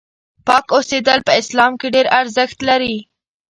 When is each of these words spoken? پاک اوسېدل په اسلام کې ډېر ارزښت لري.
پاک 0.47 0.65
اوسېدل 0.75 1.19
په 1.27 1.31
اسلام 1.41 1.71
کې 1.79 1.87
ډېر 1.95 2.05
ارزښت 2.19 2.57
لري. 2.69 2.97